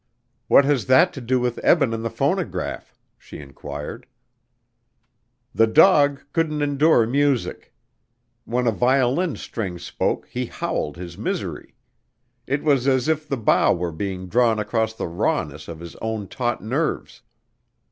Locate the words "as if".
12.87-13.29